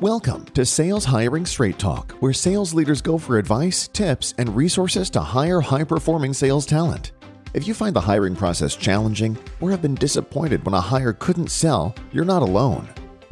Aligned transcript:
Welcome 0.00 0.46
to 0.54 0.64
Sales 0.64 1.04
Hiring 1.04 1.44
Straight 1.44 1.78
Talk, 1.78 2.12
where 2.20 2.32
sales 2.32 2.72
leaders 2.72 3.02
go 3.02 3.18
for 3.18 3.36
advice, 3.36 3.86
tips, 3.86 4.32
and 4.38 4.56
resources 4.56 5.10
to 5.10 5.20
hire 5.20 5.60
high 5.60 5.84
performing 5.84 6.32
sales 6.32 6.64
talent. 6.64 7.12
If 7.52 7.68
you 7.68 7.74
find 7.74 7.94
the 7.94 8.00
hiring 8.00 8.34
process 8.34 8.76
challenging 8.76 9.36
or 9.60 9.70
have 9.70 9.82
been 9.82 9.96
disappointed 9.96 10.64
when 10.64 10.72
a 10.72 10.80
hire 10.80 11.12
couldn't 11.12 11.50
sell, 11.50 11.94
you're 12.12 12.24
not 12.24 12.40
alone. 12.40 12.88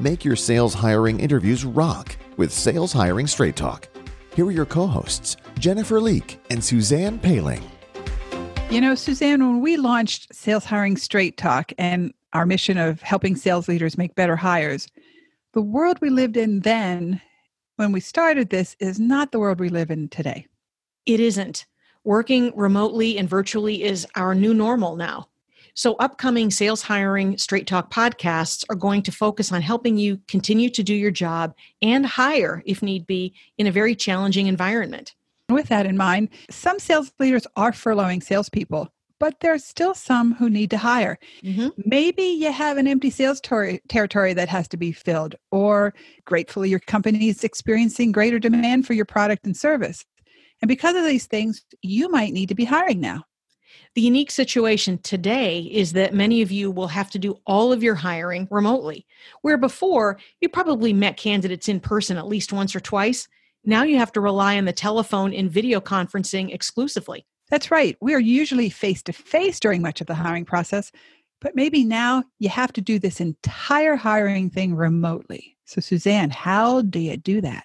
Make 0.00 0.22
your 0.22 0.36
sales 0.36 0.74
hiring 0.74 1.18
interviews 1.18 1.64
rock 1.64 2.14
with 2.36 2.52
Sales 2.52 2.92
Hiring 2.92 3.26
Straight 3.26 3.56
Talk. 3.56 3.88
Here 4.36 4.44
are 4.44 4.50
your 4.50 4.66
co 4.66 4.86
hosts, 4.86 5.38
Jennifer 5.58 5.98
Leake 5.98 6.40
and 6.50 6.62
Suzanne 6.62 7.18
Paling. 7.18 7.62
You 8.68 8.82
know, 8.82 8.94
Suzanne, 8.94 9.40
when 9.40 9.62
we 9.62 9.78
launched 9.78 10.34
Sales 10.34 10.66
Hiring 10.66 10.98
Straight 10.98 11.38
Talk 11.38 11.72
and 11.78 12.12
our 12.34 12.44
mission 12.44 12.76
of 12.76 13.00
helping 13.00 13.34
sales 13.34 13.66
leaders 13.66 13.96
make 13.96 14.14
better 14.14 14.36
hires, 14.36 14.88
the 15.52 15.62
world 15.62 15.98
we 16.00 16.10
lived 16.10 16.36
in 16.36 16.60
then, 16.60 17.20
when 17.76 17.92
we 17.92 18.00
started 18.00 18.50
this, 18.50 18.76
is 18.78 19.00
not 19.00 19.32
the 19.32 19.38
world 19.38 19.58
we 19.58 19.68
live 19.68 19.90
in 19.90 20.08
today. 20.08 20.46
It 21.06 21.18
isn't. 21.20 21.66
Working 22.04 22.52
remotely 22.56 23.18
and 23.18 23.28
virtually 23.28 23.82
is 23.82 24.06
our 24.14 24.34
new 24.34 24.54
normal 24.54 24.96
now. 24.96 25.28
So, 25.74 25.94
upcoming 25.94 26.50
sales 26.50 26.82
hiring 26.82 27.38
straight 27.38 27.66
talk 27.66 27.92
podcasts 27.92 28.64
are 28.68 28.76
going 28.76 29.02
to 29.02 29.12
focus 29.12 29.52
on 29.52 29.62
helping 29.62 29.96
you 29.96 30.20
continue 30.28 30.68
to 30.70 30.82
do 30.82 30.94
your 30.94 31.10
job 31.10 31.54
and 31.80 32.04
hire, 32.04 32.62
if 32.66 32.82
need 32.82 33.06
be, 33.06 33.34
in 33.58 33.66
a 33.66 33.72
very 33.72 33.94
challenging 33.94 34.46
environment. 34.46 35.14
With 35.48 35.68
that 35.68 35.86
in 35.86 35.96
mind, 35.96 36.30
some 36.50 36.78
sales 36.78 37.12
leaders 37.18 37.46
are 37.56 37.72
furloughing 37.72 38.22
salespeople 38.22 38.92
but 39.20 39.38
there's 39.40 39.64
still 39.64 39.94
some 39.94 40.34
who 40.34 40.50
need 40.50 40.70
to 40.70 40.78
hire. 40.78 41.18
Mm-hmm. 41.44 41.68
Maybe 41.84 42.24
you 42.24 42.50
have 42.50 42.78
an 42.78 42.88
empty 42.88 43.10
sales 43.10 43.40
ter- 43.40 43.78
territory 43.88 44.32
that 44.32 44.48
has 44.48 44.66
to 44.68 44.76
be 44.76 44.90
filled, 44.90 45.36
or 45.52 45.94
gratefully, 46.24 46.70
your 46.70 46.80
company 46.80 47.28
is 47.28 47.44
experiencing 47.44 48.10
greater 48.10 48.40
demand 48.40 48.86
for 48.86 48.94
your 48.94 49.04
product 49.04 49.46
and 49.46 49.56
service. 49.56 50.04
And 50.60 50.68
because 50.68 50.96
of 50.96 51.04
these 51.04 51.26
things, 51.26 51.64
you 51.82 52.10
might 52.10 52.32
need 52.32 52.48
to 52.48 52.54
be 52.54 52.64
hiring 52.64 53.00
now. 53.00 53.24
The 53.94 54.02
unique 54.02 54.30
situation 54.30 54.98
today 54.98 55.60
is 55.60 55.92
that 55.92 56.14
many 56.14 56.42
of 56.42 56.50
you 56.50 56.70
will 56.70 56.88
have 56.88 57.10
to 57.10 57.18
do 57.18 57.38
all 57.46 57.72
of 57.72 57.82
your 57.82 57.94
hiring 57.94 58.48
remotely. 58.50 59.06
Where 59.42 59.58
before, 59.58 60.18
you 60.40 60.48
probably 60.48 60.92
met 60.92 61.16
candidates 61.16 61.68
in 61.68 61.80
person 61.80 62.16
at 62.16 62.28
least 62.28 62.52
once 62.52 62.74
or 62.74 62.80
twice. 62.80 63.28
Now 63.64 63.82
you 63.82 63.98
have 63.98 64.12
to 64.12 64.20
rely 64.20 64.56
on 64.56 64.64
the 64.64 64.72
telephone 64.72 65.34
and 65.34 65.50
video 65.50 65.80
conferencing 65.80 66.54
exclusively. 66.54 67.26
That's 67.50 67.70
right. 67.70 67.96
We 68.00 68.14
are 68.14 68.20
usually 68.20 68.70
face 68.70 69.02
to 69.04 69.12
face 69.12 69.58
during 69.58 69.82
much 69.82 70.00
of 70.00 70.06
the 70.06 70.14
hiring 70.14 70.44
process, 70.44 70.92
but 71.40 71.56
maybe 71.56 71.84
now 71.84 72.24
you 72.38 72.48
have 72.48 72.72
to 72.74 72.80
do 72.80 72.98
this 72.98 73.20
entire 73.20 73.96
hiring 73.96 74.50
thing 74.50 74.74
remotely. 74.74 75.56
So, 75.64 75.80
Suzanne, 75.80 76.30
how 76.30 76.82
do 76.82 77.00
you 77.00 77.16
do 77.16 77.40
that? 77.40 77.64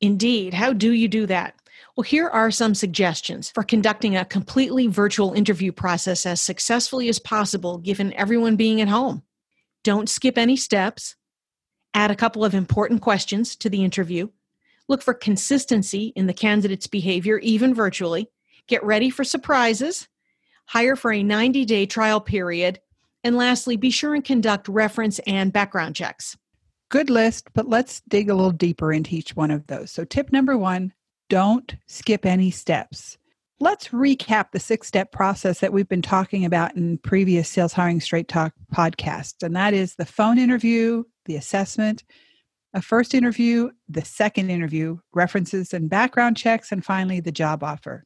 Indeed. 0.00 0.54
How 0.54 0.72
do 0.72 0.92
you 0.92 1.08
do 1.08 1.26
that? 1.26 1.54
Well, 1.96 2.02
here 2.02 2.28
are 2.28 2.50
some 2.50 2.74
suggestions 2.74 3.50
for 3.50 3.62
conducting 3.62 4.16
a 4.16 4.24
completely 4.24 4.86
virtual 4.86 5.32
interview 5.32 5.72
process 5.72 6.26
as 6.26 6.40
successfully 6.40 7.08
as 7.08 7.18
possible, 7.18 7.78
given 7.78 8.12
everyone 8.14 8.56
being 8.56 8.80
at 8.80 8.88
home. 8.88 9.22
Don't 9.84 10.08
skip 10.08 10.38
any 10.38 10.56
steps. 10.56 11.16
Add 11.94 12.10
a 12.10 12.16
couple 12.16 12.44
of 12.44 12.54
important 12.54 13.02
questions 13.02 13.56
to 13.56 13.68
the 13.68 13.84
interview. 13.84 14.28
Look 14.88 15.02
for 15.02 15.14
consistency 15.14 16.12
in 16.16 16.26
the 16.26 16.34
candidate's 16.34 16.86
behavior, 16.86 17.38
even 17.38 17.74
virtually. 17.74 18.28
Get 18.66 18.84
ready 18.84 19.10
for 19.10 19.24
surprises. 19.24 20.08
Hire 20.66 20.96
for 20.96 21.12
a 21.12 21.22
90 21.22 21.64
day 21.64 21.86
trial 21.86 22.20
period. 22.20 22.80
And 23.22 23.36
lastly, 23.36 23.76
be 23.76 23.90
sure 23.90 24.14
and 24.14 24.24
conduct 24.24 24.68
reference 24.68 25.18
and 25.20 25.52
background 25.52 25.96
checks. 25.96 26.36
Good 26.90 27.10
list, 27.10 27.48
but 27.54 27.68
let's 27.68 28.00
dig 28.08 28.30
a 28.30 28.34
little 28.34 28.50
deeper 28.50 28.92
into 28.92 29.14
each 29.14 29.36
one 29.36 29.50
of 29.50 29.66
those. 29.66 29.90
So, 29.92 30.04
tip 30.04 30.32
number 30.32 30.56
one 30.56 30.92
don't 31.28 31.76
skip 31.86 32.26
any 32.26 32.50
steps. 32.50 33.16
Let's 33.60 33.88
recap 33.88 34.52
the 34.52 34.58
six 34.58 34.88
step 34.88 35.12
process 35.12 35.60
that 35.60 35.72
we've 35.72 35.88
been 35.88 36.02
talking 36.02 36.44
about 36.44 36.76
in 36.76 36.98
previous 36.98 37.48
Sales 37.48 37.72
Hiring 37.72 38.00
Straight 38.00 38.26
Talk 38.26 38.54
podcasts. 38.74 39.42
And 39.42 39.54
that 39.54 39.74
is 39.74 39.94
the 39.94 40.06
phone 40.06 40.38
interview, 40.38 41.04
the 41.26 41.36
assessment, 41.36 42.02
a 42.72 42.80
first 42.80 43.14
interview, 43.14 43.70
the 43.88 44.04
second 44.04 44.50
interview, 44.50 44.98
references 45.12 45.74
and 45.74 45.90
background 45.90 46.36
checks, 46.36 46.72
and 46.72 46.84
finally 46.84 47.20
the 47.20 47.32
job 47.32 47.62
offer. 47.62 48.04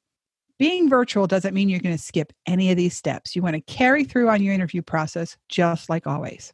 Being 0.58 0.88
virtual 0.88 1.26
doesn't 1.26 1.54
mean 1.54 1.68
you're 1.68 1.80
going 1.80 1.96
to 1.96 2.02
skip 2.02 2.32
any 2.46 2.70
of 2.70 2.76
these 2.76 2.96
steps. 2.96 3.34
You 3.34 3.42
want 3.42 3.54
to 3.54 3.60
carry 3.72 4.04
through 4.04 4.28
on 4.28 4.42
your 4.42 4.54
interview 4.54 4.82
process 4.82 5.36
just 5.48 5.90
like 5.90 6.06
always. 6.06 6.52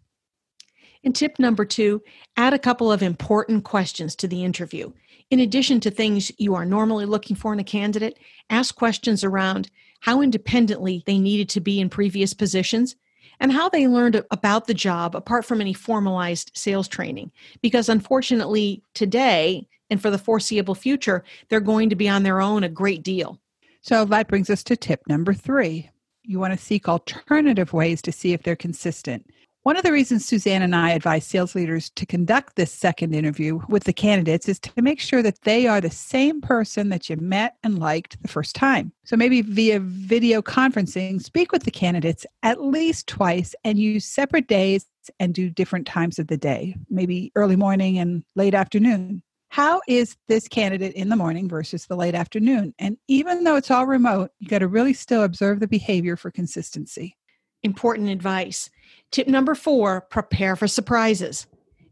And 1.04 1.14
tip 1.14 1.38
number 1.38 1.64
two 1.64 2.02
add 2.36 2.54
a 2.54 2.58
couple 2.58 2.90
of 2.90 3.02
important 3.02 3.64
questions 3.64 4.16
to 4.16 4.28
the 4.28 4.44
interview. 4.44 4.92
In 5.30 5.40
addition 5.40 5.80
to 5.80 5.90
things 5.90 6.32
you 6.38 6.54
are 6.54 6.64
normally 6.64 7.04
looking 7.04 7.36
for 7.36 7.52
in 7.52 7.60
a 7.60 7.64
candidate, 7.64 8.18
ask 8.48 8.74
questions 8.74 9.22
around 9.22 9.70
how 10.00 10.22
independently 10.22 11.02
they 11.06 11.18
needed 11.18 11.48
to 11.50 11.60
be 11.60 11.78
in 11.78 11.88
previous 11.88 12.34
positions 12.34 12.96
and 13.38 13.52
how 13.52 13.68
they 13.68 13.86
learned 13.86 14.22
about 14.30 14.66
the 14.66 14.74
job 14.74 15.14
apart 15.14 15.44
from 15.44 15.60
any 15.60 15.72
formalized 15.72 16.50
sales 16.54 16.88
training. 16.88 17.30
Because 17.62 17.88
unfortunately, 17.88 18.82
today 18.94 19.68
and 19.88 20.00
for 20.00 20.10
the 20.10 20.18
foreseeable 20.18 20.74
future, 20.74 21.24
they're 21.48 21.60
going 21.60 21.90
to 21.90 21.96
be 21.96 22.08
on 22.08 22.22
their 22.22 22.40
own 22.40 22.64
a 22.64 22.68
great 22.68 23.02
deal. 23.02 23.40
So 23.82 24.04
that 24.06 24.28
brings 24.28 24.50
us 24.50 24.62
to 24.64 24.76
tip 24.76 25.00
number 25.08 25.32
three. 25.32 25.90
You 26.22 26.38
want 26.38 26.52
to 26.52 26.64
seek 26.64 26.88
alternative 26.88 27.72
ways 27.72 28.02
to 28.02 28.12
see 28.12 28.32
if 28.32 28.42
they're 28.42 28.56
consistent. 28.56 29.26
One 29.62 29.76
of 29.76 29.82
the 29.82 29.92
reasons 29.92 30.24
Suzanne 30.24 30.62
and 30.62 30.74
I 30.74 30.90
advise 30.92 31.26
sales 31.26 31.54
leaders 31.54 31.90
to 31.90 32.06
conduct 32.06 32.56
this 32.56 32.72
second 32.72 33.14
interview 33.14 33.60
with 33.68 33.84
the 33.84 33.92
candidates 33.92 34.48
is 34.48 34.58
to 34.60 34.80
make 34.80 35.00
sure 35.00 35.22
that 35.22 35.42
they 35.42 35.66
are 35.66 35.82
the 35.82 35.90
same 35.90 36.40
person 36.40 36.88
that 36.88 37.10
you 37.10 37.16
met 37.16 37.56
and 37.62 37.78
liked 37.78 38.20
the 38.22 38.28
first 38.28 38.54
time. 38.54 38.90
So 39.04 39.16
maybe 39.16 39.42
via 39.42 39.80
video 39.80 40.40
conferencing, 40.40 41.22
speak 41.22 41.52
with 41.52 41.64
the 41.64 41.70
candidates 41.70 42.24
at 42.42 42.62
least 42.62 43.06
twice 43.06 43.54
and 43.62 43.78
use 43.78 44.06
separate 44.06 44.48
days 44.48 44.86
and 45.18 45.34
do 45.34 45.50
different 45.50 45.86
times 45.86 46.18
of 46.18 46.28
the 46.28 46.38
day, 46.38 46.74
maybe 46.88 47.30
early 47.34 47.56
morning 47.56 47.98
and 47.98 48.24
late 48.36 48.54
afternoon 48.54 49.22
how 49.50 49.82
is 49.88 50.16
this 50.28 50.46
candidate 50.46 50.94
in 50.94 51.08
the 51.08 51.16
morning 51.16 51.48
versus 51.48 51.86
the 51.86 51.96
late 51.96 52.14
afternoon? 52.14 52.72
And 52.78 52.96
even 53.08 53.42
though 53.42 53.56
it's 53.56 53.70
all 53.70 53.84
remote, 53.84 54.30
you 54.38 54.48
got 54.48 54.60
to 54.60 54.68
really 54.68 54.94
still 54.94 55.24
observe 55.24 55.58
the 55.58 55.66
behavior 55.66 56.16
for 56.16 56.30
consistency. 56.30 57.16
Important 57.64 58.08
advice. 58.10 58.70
Tip 59.10 59.26
number 59.26 59.56
four 59.56 60.02
prepare 60.02 60.54
for 60.54 60.68
surprises. 60.68 61.48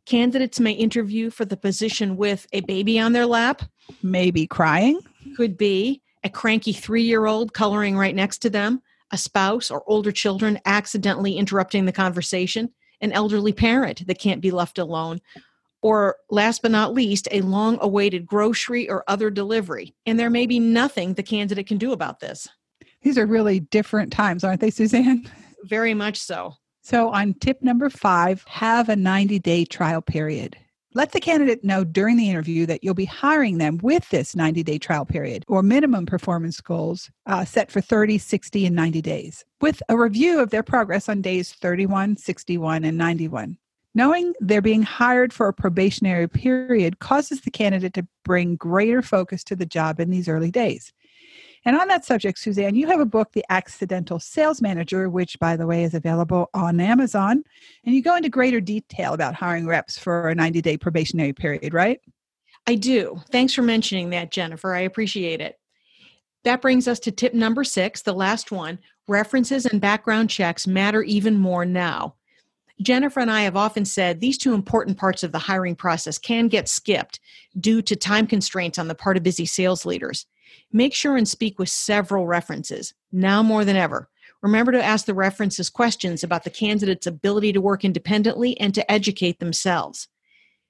Candidates 0.06 0.60
may 0.60 0.70
interview 0.70 1.30
for 1.30 1.44
the 1.44 1.56
position 1.56 2.16
with 2.16 2.46
a 2.52 2.60
baby 2.60 2.98
on 2.98 3.12
their 3.12 3.26
lap, 3.26 3.62
maybe 4.04 4.46
crying, 4.46 5.00
could 5.36 5.58
be 5.58 6.00
a 6.22 6.30
cranky 6.30 6.72
three 6.72 7.02
year 7.02 7.26
old 7.26 7.54
coloring 7.54 7.96
right 7.96 8.14
next 8.14 8.38
to 8.38 8.50
them, 8.50 8.80
a 9.10 9.18
spouse 9.18 9.68
or 9.68 9.82
older 9.88 10.12
children 10.12 10.60
accidentally 10.64 11.36
interrupting 11.36 11.86
the 11.86 11.92
conversation, 11.92 12.72
an 13.00 13.10
elderly 13.10 13.52
parent 13.52 14.06
that 14.06 14.20
can't 14.20 14.40
be 14.40 14.52
left 14.52 14.78
alone, 14.78 15.20
or 15.82 16.16
last 16.30 16.62
but 16.62 16.70
not 16.70 16.94
least, 16.94 17.28
a 17.30 17.40
long 17.40 17.78
awaited 17.80 18.26
grocery 18.26 18.88
or 18.88 19.04
other 19.08 19.30
delivery. 19.30 19.94
And 20.06 20.18
there 20.18 20.30
may 20.30 20.46
be 20.46 20.58
nothing 20.58 21.14
the 21.14 21.22
candidate 21.22 21.66
can 21.66 21.78
do 21.78 21.92
about 21.92 22.20
this. 22.20 22.48
These 23.02 23.18
are 23.18 23.26
really 23.26 23.60
different 23.60 24.12
times, 24.12 24.44
aren't 24.44 24.60
they, 24.60 24.70
Suzanne? 24.70 25.30
Very 25.64 25.94
much 25.94 26.18
so. 26.18 26.54
So, 26.82 27.10
on 27.10 27.34
tip 27.34 27.62
number 27.62 27.90
five, 27.90 28.44
have 28.48 28.88
a 28.88 28.96
90 28.96 29.38
day 29.40 29.64
trial 29.64 30.00
period. 30.00 30.56
Let 30.94 31.12
the 31.12 31.20
candidate 31.20 31.62
know 31.62 31.84
during 31.84 32.16
the 32.16 32.30
interview 32.30 32.64
that 32.66 32.82
you'll 32.82 32.94
be 32.94 33.04
hiring 33.04 33.58
them 33.58 33.78
with 33.82 34.08
this 34.08 34.34
90 34.34 34.62
day 34.62 34.78
trial 34.78 35.04
period 35.04 35.44
or 35.46 35.62
minimum 35.62 36.06
performance 36.06 36.60
goals 36.60 37.10
uh, 37.26 37.44
set 37.44 37.70
for 37.70 37.80
30, 37.80 38.18
60, 38.18 38.66
and 38.66 38.74
90 38.74 39.02
days, 39.02 39.44
with 39.60 39.82
a 39.88 39.98
review 39.98 40.40
of 40.40 40.50
their 40.50 40.62
progress 40.62 41.08
on 41.08 41.20
days 41.20 41.52
31, 41.52 42.16
61, 42.16 42.84
and 42.84 42.96
91. 42.96 43.58
Knowing 43.94 44.34
they're 44.40 44.62
being 44.62 44.82
hired 44.82 45.32
for 45.32 45.48
a 45.48 45.52
probationary 45.52 46.28
period 46.28 46.98
causes 46.98 47.40
the 47.40 47.50
candidate 47.50 47.94
to 47.94 48.06
bring 48.24 48.56
greater 48.56 49.02
focus 49.02 49.42
to 49.42 49.56
the 49.56 49.66
job 49.66 49.98
in 49.98 50.10
these 50.10 50.28
early 50.28 50.50
days. 50.50 50.92
And 51.64 51.76
on 51.76 51.88
that 51.88 52.04
subject, 52.04 52.38
Suzanne, 52.38 52.76
you 52.76 52.86
have 52.86 53.00
a 53.00 53.06
book, 53.06 53.32
The 53.32 53.44
Accidental 53.50 54.20
Sales 54.20 54.62
Manager, 54.62 55.08
which, 55.08 55.38
by 55.38 55.56
the 55.56 55.66
way, 55.66 55.82
is 55.82 55.94
available 55.94 56.48
on 56.54 56.80
Amazon. 56.80 57.42
And 57.84 57.94
you 57.94 58.02
go 58.02 58.16
into 58.16 58.28
greater 58.28 58.60
detail 58.60 59.12
about 59.12 59.34
hiring 59.34 59.66
reps 59.66 59.98
for 59.98 60.28
a 60.28 60.34
90 60.34 60.62
day 60.62 60.76
probationary 60.76 61.32
period, 61.32 61.74
right? 61.74 62.00
I 62.66 62.74
do. 62.74 63.20
Thanks 63.30 63.54
for 63.54 63.62
mentioning 63.62 64.10
that, 64.10 64.30
Jennifer. 64.30 64.74
I 64.74 64.80
appreciate 64.80 65.40
it. 65.40 65.58
That 66.44 66.62
brings 66.62 66.86
us 66.86 67.00
to 67.00 67.10
tip 67.10 67.34
number 67.34 67.64
six, 67.64 68.02
the 68.02 68.12
last 68.12 68.52
one 68.52 68.78
references 69.08 69.64
and 69.66 69.80
background 69.80 70.30
checks 70.30 70.66
matter 70.66 71.02
even 71.02 71.36
more 71.36 71.64
now. 71.64 72.14
Jennifer 72.80 73.20
and 73.20 73.30
I 73.30 73.42
have 73.42 73.56
often 73.56 73.84
said 73.84 74.20
these 74.20 74.38
two 74.38 74.54
important 74.54 74.98
parts 74.98 75.22
of 75.22 75.32
the 75.32 75.38
hiring 75.38 75.74
process 75.74 76.16
can 76.16 76.46
get 76.46 76.68
skipped 76.68 77.18
due 77.58 77.82
to 77.82 77.96
time 77.96 78.26
constraints 78.26 78.78
on 78.78 78.86
the 78.86 78.94
part 78.94 79.16
of 79.16 79.24
busy 79.24 79.46
sales 79.46 79.84
leaders. 79.84 80.26
Make 80.72 80.94
sure 80.94 81.16
and 81.16 81.28
speak 81.28 81.58
with 81.58 81.68
several 81.68 82.26
references, 82.26 82.94
now 83.10 83.42
more 83.42 83.64
than 83.64 83.76
ever. 83.76 84.08
Remember 84.42 84.70
to 84.70 84.82
ask 84.82 85.06
the 85.06 85.14
references 85.14 85.68
questions 85.68 86.22
about 86.22 86.44
the 86.44 86.50
candidate's 86.50 87.08
ability 87.08 87.52
to 87.52 87.60
work 87.60 87.84
independently 87.84 88.58
and 88.60 88.72
to 88.74 88.90
educate 88.90 89.40
themselves. 89.40 90.06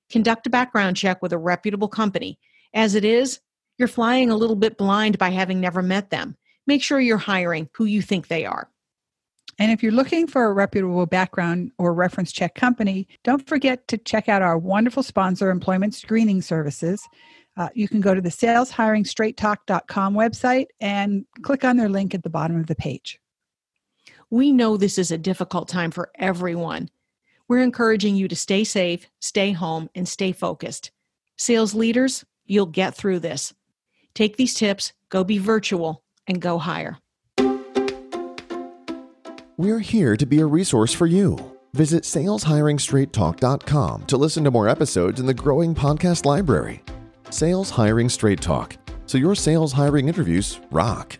Conduct 0.09 0.47
a 0.47 0.51
background 0.51 0.97
check 0.97 1.21
with 1.21 1.35
a 1.35 1.39
reputable 1.39 1.89
company. 1.89 2.39
As 2.73 2.95
it 2.95 3.05
is, 3.05 3.41
you're 3.77 3.89
flying 3.89 4.31
a 4.31 4.37
little 4.37 4.57
bit 4.57 4.79
blind 4.79 5.19
by 5.19 5.29
having 5.29 5.61
never 5.61 5.83
met 5.83 6.09
them. 6.09 6.37
Make 6.67 6.83
sure 6.83 7.01
you're 7.01 7.19
hiring 7.19 7.69
who 7.75 7.85
you 7.85 8.01
think 8.01 8.29
they 8.29 8.47
are. 8.47 8.71
And 9.59 9.73
if 9.73 9.83
you're 9.83 9.93
looking 9.93 10.27
for 10.27 10.45
a 10.47 10.53
reputable 10.53 11.05
background 11.07 11.73
or 11.79 11.93
reference 11.93 12.31
check 12.31 12.55
company, 12.55 13.09
don't 13.25 13.47
forget 13.47 13.89
to 13.89 13.99
check 13.99 14.29
out 14.29 14.43
our 14.43 14.57
wonderful 14.57 15.03
sponsor, 15.03 15.51
Employment 15.51 15.95
Screening 15.95 16.43
Services. 16.43 17.03
Uh, 17.57 17.69
you 17.75 17.89
can 17.89 18.01
go 18.01 18.15
to 18.15 18.21
the 18.21 18.29
saleshiringstraighttalk.com 18.29 20.15
website 20.15 20.67
and 20.81 21.27
click 21.43 21.65
on 21.65 21.77
their 21.77 21.89
link 21.89 22.15
at 22.15 22.23
the 22.23 22.31
bottom 22.31 22.59
of 22.59 22.69
the 22.69 22.77
page. 22.77 23.19
We 24.31 24.53
know 24.53 24.77
this 24.77 24.97
is 24.97 25.11
a 25.11 25.19
difficult 25.19 25.69
time 25.69 25.91
for 25.91 26.11
everyone. 26.15 26.89
We're 27.49 27.63
encouraging 27.63 28.15
you 28.15 28.29
to 28.29 28.37
stay 28.37 28.63
safe, 28.63 29.09
stay 29.21 29.53
home, 29.53 29.91
and 29.95 30.07
stay 30.07 30.31
focused. 30.33 30.93
Sales 31.37 31.75
leaders, 31.75 32.25
you'll 32.45 32.67
get 32.67 32.95
through 32.95 33.21
this. 33.21 33.55
Take 34.15 34.37
these 34.37 34.55
tips, 34.55 34.93
go 35.09 35.25
be 35.25 35.39
virtual, 35.39 36.05
and 36.27 36.41
go 36.41 36.59
hire. 36.59 36.99
We're 39.61 39.81
here 39.81 40.17
to 40.17 40.25
be 40.25 40.39
a 40.39 40.47
resource 40.47 40.95
for 40.95 41.09
you. 41.09 41.37
Visit 41.73 42.05
saleshiringstraighttalk.com 42.05 44.07
to 44.07 44.17
listen 44.17 44.45
to 44.45 44.53
more 44.53 44.69
episodes 44.69 45.19
in 45.19 45.27
the 45.27 45.35
growing 45.35 45.75
podcast 45.75 46.25
library. 46.25 46.85
Sales 47.31 47.69
Hiring 47.69 48.09
Straight 48.09 48.41
Talk, 48.41 48.77
so 49.07 49.19
your 49.19 49.35
sales 49.35 49.73
hiring 49.73 50.07
interviews 50.07 50.61
rock. 50.71 51.18